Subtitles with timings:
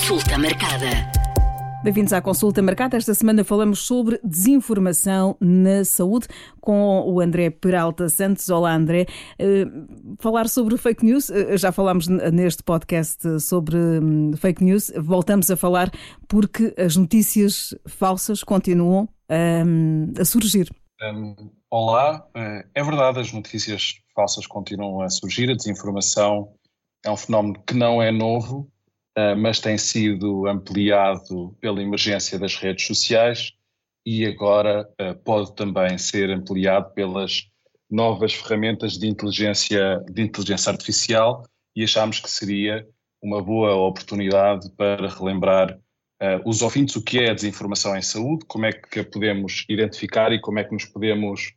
[0.00, 0.88] Consulta marcada.
[1.84, 2.96] Bem-vindos à consulta marcada.
[2.96, 6.26] Esta semana falamos sobre desinformação na saúde
[6.58, 8.48] com o André Peralta Santos.
[8.48, 9.04] Olá, André.
[9.38, 15.50] Uh, falar sobre fake news, uh, já falámos neste podcast sobre um, fake news, voltamos
[15.50, 15.90] a falar
[16.26, 20.70] porque as notícias falsas continuam um, a surgir.
[21.02, 21.36] Um,
[21.70, 26.54] olá, uh, é verdade, as notícias falsas continuam a surgir, a desinformação
[27.04, 28.66] é um fenómeno que não é novo,
[29.36, 33.52] mas tem sido ampliado pela emergência das redes sociais
[34.04, 37.48] e agora uh, pode também ser ampliado pelas
[37.90, 42.86] novas ferramentas de inteligência, de inteligência artificial e achamos que seria
[43.22, 45.78] uma boa oportunidade para relembrar
[46.22, 49.64] uh, os ouvintes o que é a desinformação em saúde, como é que a podemos
[49.68, 51.52] identificar e como é que nos podemos,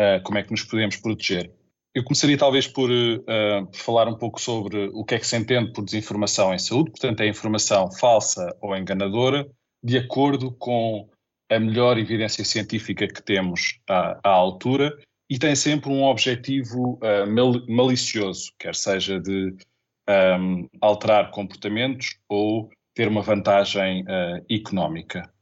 [0.00, 1.52] uh, como é que nos podemos proteger.
[1.96, 5.72] Eu começaria talvez por uh, falar um pouco sobre o que é que se entende
[5.72, 9.48] por desinformação em saúde, portanto, é informação falsa ou enganadora,
[9.82, 11.08] de acordo com
[11.50, 14.94] a melhor evidência científica que temos à, à altura
[15.30, 19.56] e tem sempre um objetivo uh, malicioso, quer seja de um,
[20.06, 25.32] ehm, alterar comportamentos ou ter uma vantagem uh, económica.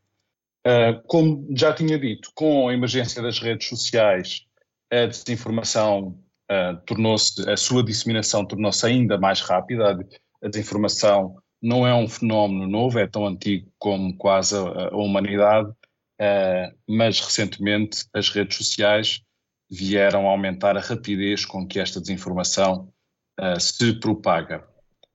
[1.09, 4.47] Como já tinha dito, com a emergência das redes sociais,
[4.91, 9.99] a desinformação uh, tornou-se, a sua disseminação tornou-se ainda mais rápida.
[10.43, 15.71] A, desinformação não é um fenómeno novo, é tão antigo como quase a, a humanidade,
[15.71, 19.23] uh, mas recentemente as redes sociais
[19.71, 22.93] vieram a aumentar a rapidez com que esta desinformação
[23.41, 24.67] uh, se propaga.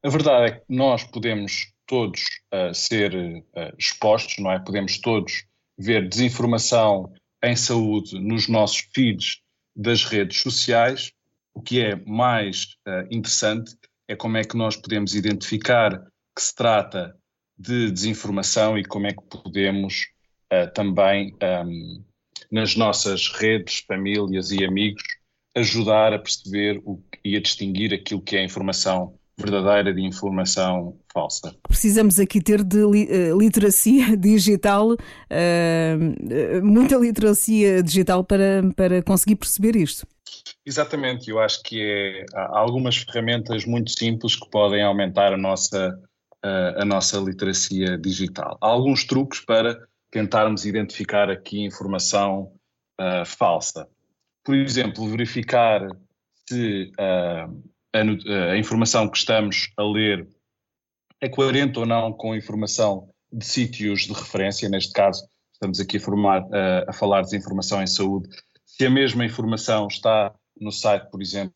[0.03, 2.21] A verdade é que nós podemos todos
[2.73, 3.43] ser
[3.77, 4.59] expostos, não é?
[4.59, 5.43] Podemos todos
[5.77, 7.11] ver desinformação
[7.43, 9.41] em saúde nos nossos feeds
[9.75, 11.11] das redes sociais
[11.53, 13.75] o que é mais uh, interessante
[14.07, 15.99] é como é que nós podemos identificar
[16.35, 17.15] que se trata
[17.57, 20.07] de desinformação e como é que podemos
[20.53, 22.05] uh, também, um, ehm,
[22.49, 25.03] nas nossas redes, famílias e amigos,
[25.55, 31.55] ajudar a perceber o, e a distinguir aquilo que é informação verdadeira de informação falsa.
[31.67, 34.97] Precisamos aqui ter de uh, literacia digital, uh,
[36.63, 40.05] muita literacia digital para, para conseguir perceber isto.
[40.65, 45.99] Exatamente, eu acho que é, há algumas ferramentas muito simples que podem aumentar a nossa,
[46.43, 48.55] a nossa literacia digital.
[48.61, 49.75] Há alguns truques para
[50.11, 52.51] tentarmos identificar aqui informação
[52.99, 53.87] uh, falsa.
[54.43, 55.87] Por exemplo, verificar
[56.47, 60.27] se uh, a, a, informação que estamos a ler
[61.21, 65.97] é coerente ou não com a informação de sítios de referência, neste caso estamos aqui
[65.97, 68.29] a, formar, uh, a falar de informação em saúde,
[68.65, 71.53] se a mesma informação está no site, por exemplo,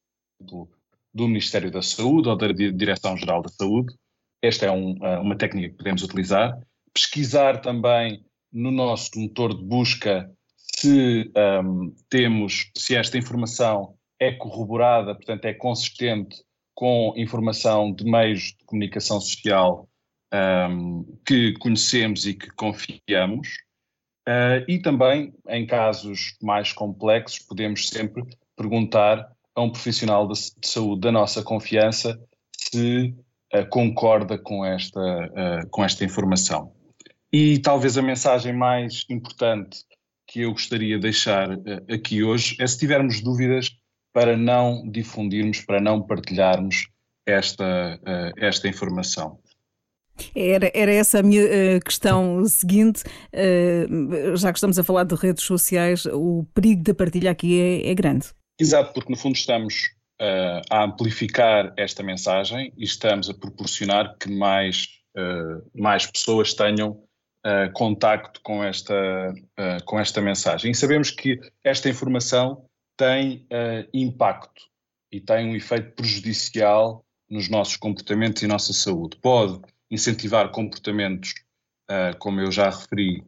[1.13, 3.93] do Ministério da Saúde ou da Direção-Geral da Saúde.
[4.41, 6.57] Esta é um, uma técnica que podemos utilizar.
[6.93, 11.31] Pesquisar também no nosso motor de busca se
[11.63, 18.65] um, temos, se esta informação é corroborada, portanto é consistente com informação de meios de
[18.65, 19.87] comunicação social
[20.33, 23.47] um, que conhecemos e que confiamos.
[24.27, 28.23] Uh, e também, em casos mais complexos, podemos sempre
[28.55, 32.19] perguntar a um profissional de, de saúde da nossa confiança
[32.57, 33.13] se
[33.53, 36.73] uh, concorda com esta, uh, com esta informação.
[37.31, 39.83] E talvez a mensagem mais importante
[40.25, 41.49] que eu gostaria de deixar
[41.91, 43.69] aqui hoje é se tivermos dúvidas
[44.13, 46.87] para não difundirmos, para não partilharmos
[47.25, 47.99] esta,
[48.37, 49.39] esta informação.
[50.35, 53.03] Era, era essa a minha uh, questão seguinte.
[53.33, 57.89] Uh, já que estamos a falar de redes sociais, o perigo da partilha aqui é,
[57.89, 58.27] é grande.
[58.59, 59.91] Exato, porque no fundo estamos
[60.21, 64.87] uh, a amplificar esta mensagem e estamos a proporcionar que mais,
[65.75, 66.99] mais pessoas tenham
[67.73, 69.33] contacto com esta,
[69.85, 70.71] com esta mensagem.
[70.71, 72.65] E sabemos que esta informação
[72.97, 73.47] tem
[73.93, 74.63] impacto
[75.11, 79.17] e tem um efeito prejudicial nos nossos comportamentos e nossa saúde.
[79.17, 81.33] Pode incentivar comportamentos,
[82.19, 83.23] como eu já referi,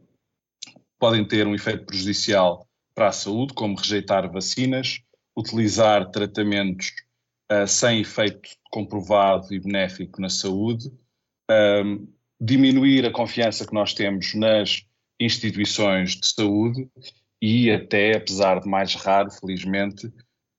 [0.98, 5.00] podem ter um efeito prejudicial para a saúde, como rejeitar vacinas,
[5.36, 6.92] utilizar tratamentos
[7.52, 10.90] uh, sem efeito comprovado e benéfico na saúde,
[11.50, 12.08] um,
[12.40, 14.86] diminuir a confiança que nós temos nas
[15.20, 16.90] instituições de saúde
[17.40, 20.12] e até, apesar de mais raro, felizmente,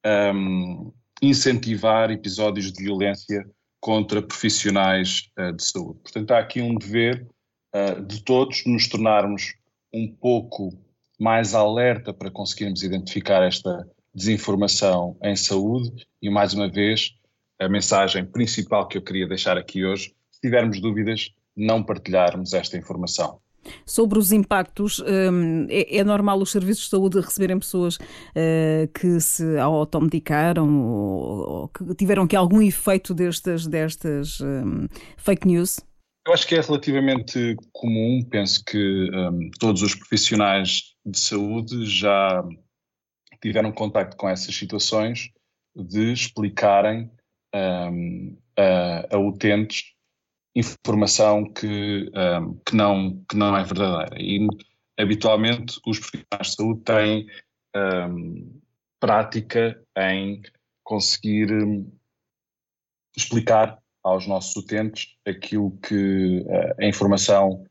[0.05, 0.91] um,
[1.21, 3.45] incentivar episódios de violência
[3.79, 5.99] contra profissionais uh, de saúde.
[6.01, 7.27] Portanto, há aqui um dever
[7.75, 9.55] uh, de todos nos tornarmos
[9.93, 10.71] um pouco
[11.19, 17.13] mais alerta para conseguirmos identificar esta desinformação em saúde e, mais uma vez,
[17.59, 22.77] a mensagem principal que eu queria deixar aqui hoje, se tivermos dúvidas, não partilharmos esta
[22.77, 23.39] informação.
[23.85, 29.19] Sobre os impactos, hum, é, é, normal os serviços de saúde receberem pessoas uh, que
[29.19, 34.87] se automedicaram ou, que tiveram aqui algum efeito destas, destas um,
[35.17, 35.79] fake news?
[36.27, 42.43] Eu acho que é relativamente comum, penso que um, todos os profissionais de saúde já
[43.41, 45.29] tiveram contato com essas situações
[45.75, 47.09] de explicarem
[47.55, 49.96] um, a, a utentes
[50.57, 54.15] informação que, um, que, não, que não é verdadeira.
[54.19, 54.47] E
[54.99, 57.27] habitualmente os profissionais de saúde têm
[57.75, 58.59] um,
[58.99, 60.41] prática em
[60.83, 61.91] conseguir hum,
[63.15, 67.63] explicar aos nossos utentes aquilo que uh, a informação,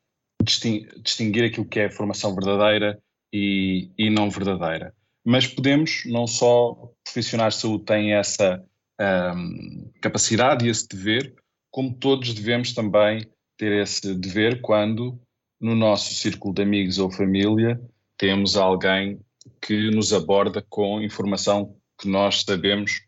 [0.44, 3.00] distinguir aquilo que é informação verdadeira
[3.32, 4.94] e, e não verdadeira.
[5.24, 8.64] Mas podemos, não só profissionais de saúde têm essa
[9.00, 11.34] um, capacidade e esse dever,
[11.76, 15.20] como todos devemos também ter esse dever quando
[15.60, 17.78] no nosso círculo de amigos ou família
[18.16, 19.20] temos alguém
[19.60, 23.02] que nos aborda com informação que nós sabemos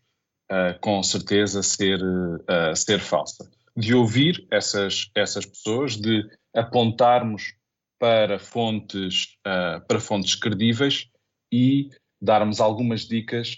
[0.51, 3.49] uh, com certeza ser, uh, ser falsa.
[3.75, 6.23] De ouvir essas, essas pessoas, de
[6.55, 7.55] apontarmos
[7.97, 11.09] para fontes, uh, para fontes credíveis
[11.51, 11.89] e
[12.21, 13.57] darmos algumas dicas,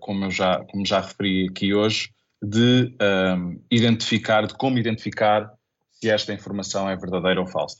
[0.00, 5.52] como eu já, como já referi aqui hoje, de um, identificar, de como identificar
[5.92, 7.78] se esta informação é verdadeira ou falsa.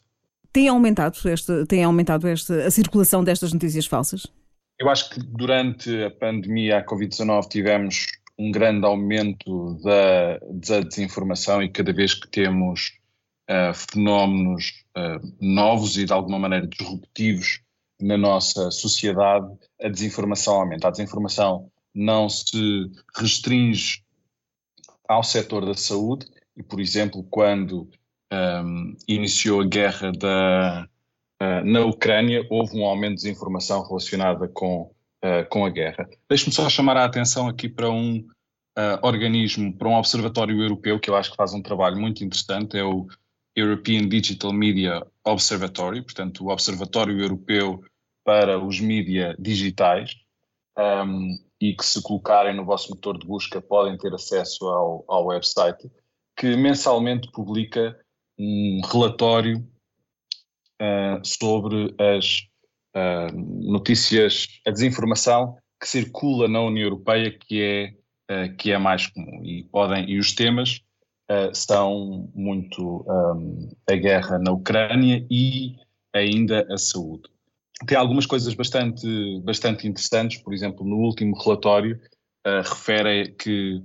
[0.52, 4.26] Tem aumentado, esta, tem aumentado esta, a circulação destas notícias falsas?
[4.78, 8.06] Eu acho que durante a pandemia, a Covid-19, tivemos
[8.38, 12.92] um grande aumento da, da, desinformação e cada vez que temos
[13.50, 17.60] uh, fenómenos uh, novos e de alguma maneira disruptivos
[18.00, 19.46] na nossa sociedade,
[19.80, 20.88] a desinformação aumenta.
[20.88, 24.02] A desinformação não se restringe
[25.08, 26.26] ao setor da saúde
[26.56, 27.88] e, por exemplo, quando
[28.32, 30.88] um, iniciou a guerra da,
[31.42, 34.90] uh, na Ucrânia, houve um aumento de desinformação relacionada com,
[35.24, 36.08] uh, com a guerra.
[36.28, 38.18] Deixe-me só chamar a atenção aqui para um
[38.78, 42.76] uh, organismo, para um observatório europeu que eu acho que faz um trabalho muito interessante,
[42.76, 43.06] é o
[43.54, 47.82] European Digital Media Observatory, portanto, o Observatório Europeu
[48.24, 50.16] para os Mídia Digitais.
[50.78, 55.26] Um, e que se colocarem no vosso motor de busca podem ter acesso ao, ao
[55.26, 55.88] website,
[56.36, 57.96] que mensalmente publica
[58.36, 59.58] um relatório
[60.80, 62.40] uh, sobre as
[62.96, 63.32] uh,
[63.70, 67.94] notícias, a desinformação que circula na União Europeia, que é,
[68.34, 69.44] uh, que é mais comum.
[69.44, 70.80] E, podem, e os temas
[71.54, 75.76] são muito um, a guerra na Ucrânia e
[76.12, 77.30] ainda a saúde
[77.86, 82.00] tem algumas coisas bastante, bastante interessantes, por exemplo, no último relatório
[82.46, 83.76] uh, refere que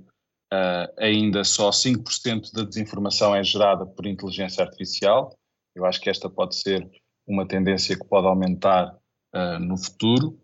[0.52, 5.34] uh, ainda só 5% da desinformação é gerada por inteligência artificial.
[5.74, 6.88] Eu acho que esta pode ser
[7.26, 8.96] uma tendência que pode aumentar
[9.34, 10.38] uh, no futuro.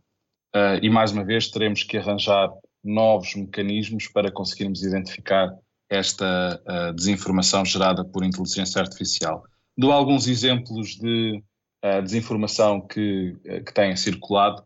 [0.83, 2.53] e mais uma vez teremos que arranjar
[2.85, 5.53] novos mecanismos para conseguirmos identificar
[5.91, 6.63] esta
[6.95, 9.43] desinformação gerada por inteligência artificial.
[9.77, 11.43] Dou alguns exemplos de
[11.85, 14.65] a desinformação que, eh, que têm circulado,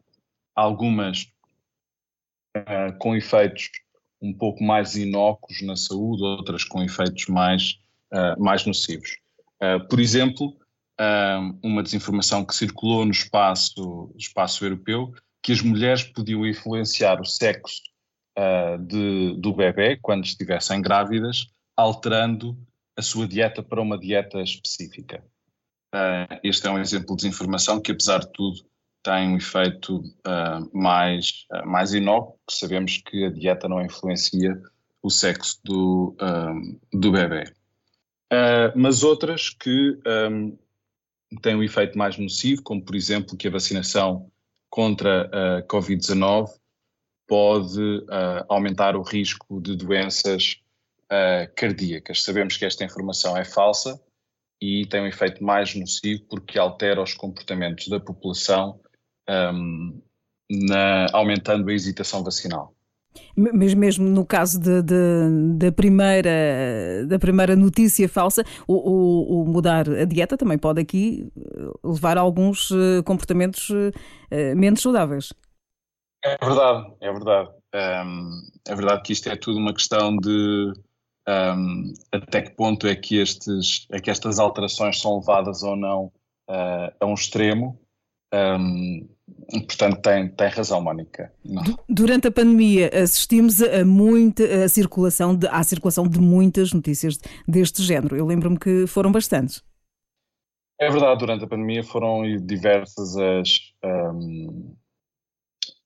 [0.54, 1.28] algumas
[2.56, 3.70] uh, com efeitos
[4.22, 7.80] um pouco mais inócuos na saúde, outras com efeitos mais,
[8.12, 9.16] uh, mais nocivos.
[9.60, 10.56] Uh, por exemplo,
[11.62, 17.80] uma desinformação que circulou no espaço, espaço europeu, que as mulheres podiam influenciar o sexo
[18.80, 21.46] de, do bebê quando estivessem grávidas,
[21.76, 22.58] alterando
[22.96, 25.22] a sua dieta para uma dieta específica.
[25.94, 28.60] Uh, este é um exemplo de desinformação que, apesar de tudo,
[29.02, 34.60] tem um efeito uh, mais, uh, mais inócuo, sabemos que a dieta não influencia
[35.02, 36.16] o sexo do,
[36.92, 37.44] do bebê.
[38.74, 39.96] mas outras que
[41.40, 44.28] têm um efeito mais nocivo, como por exemplo que a vacinação
[44.68, 46.50] contra a Covid-19
[47.28, 48.04] pode
[48.48, 50.60] aumentar o risco de doenças
[51.54, 52.24] cardíacas.
[52.24, 54.00] Sabemos que esta informação é falsa,
[54.60, 58.80] e tem um efeito mais nocivo porque altera os comportamentos da população,
[59.28, 60.00] um,
[60.50, 62.74] na, aumentando a hesitação vacinal.
[63.36, 69.46] Mas mesmo no caso de, de, da, primeira, da primeira notícia falsa, o, o, o,
[69.46, 73.70] mudar a dieta também pode aqui eh, levar a alguns eh, comportamentos
[74.30, 75.32] eh, menos saudáveis.
[76.24, 77.50] É verdade, é verdade.
[77.74, 80.72] Um, é verdade que isto é tudo uma questão de
[81.28, 86.06] um, até que ponto é que, estes, é que estas alterações são levadas ou não
[86.48, 87.78] uh, a um extremo.
[88.32, 89.08] Um,
[89.66, 91.32] portanto, tem, tem razão, Mónica.
[91.44, 91.62] Não.
[91.88, 97.82] Durante a pandemia assistimos a muita a circulação de, à circulação de muitas notícias deste
[97.82, 98.16] género.
[98.16, 99.62] Eu lembro-me que foram bastantes.
[100.80, 104.76] É verdade, durante a pandemia foram diversas as, um,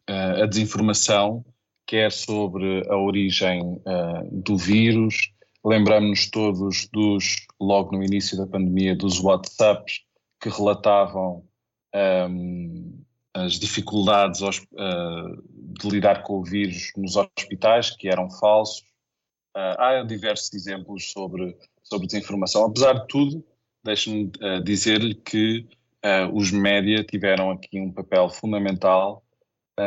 [0.06, 1.42] a desinformação,
[1.86, 5.31] quer sobre a origem uh, do vírus,
[5.64, 10.00] lembramos-nos todos dos, logo no início da pandemia, dos WhatsApps
[10.40, 11.44] que relatavam
[11.94, 13.04] um,
[13.34, 18.80] as dificuldades uh, de lidar com o vírus nos hospitais, que eram falsos.
[19.56, 22.64] Uh, há diversos exemplos sobre, sobre desinformação.
[22.64, 23.44] Apesar de tudo,
[23.84, 25.66] deixe-me uh, dizer-lhe que
[26.32, 29.22] os média tiveram aqui um papel fundamental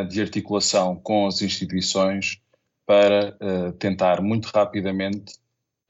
[0.09, 2.39] de articulação com as instituições
[2.85, 3.37] para
[3.79, 5.33] tentar muito rapidamente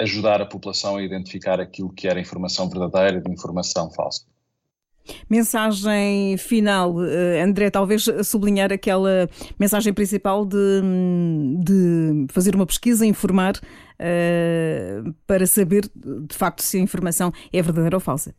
[0.02, 4.26] ajudar a população a identificar aquilo que era informação verdadeira de informação falsa.
[5.30, 10.82] Mensagem final, eh, André, talvez sublinhar aquela mensagem principal de,
[11.64, 17.96] de fazer uma pesquisa, informar uh, para saber de facto se a informação é verdadeira
[17.96, 18.34] ou falsa.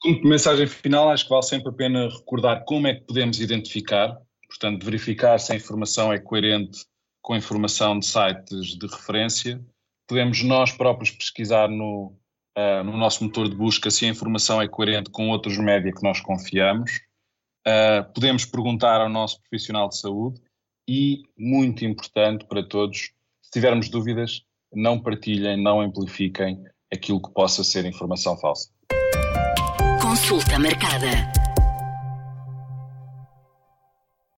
[0.00, 4.16] Como mensagem final, acho que vale sempre a pena recordar como é que podemos identificar,
[4.48, 6.84] portanto, verificar se a informação é coerente
[7.20, 9.60] com a informação de sites de referência.
[10.12, 12.12] Podemos nós próprios pesquisar no,
[12.54, 16.02] uh, no nosso motor de busca se a informação é coerente com outros média que
[16.02, 17.00] nós confiamos.
[17.66, 20.38] Uh, podemos perguntar ao nosso profissional de saúde
[20.86, 27.64] e, muito importante para todos, se tivermos dúvidas, não partilhem, não amplifiquem aquilo que possa
[27.64, 28.68] ser informação falsa.
[29.98, 31.41] Consulta marcada.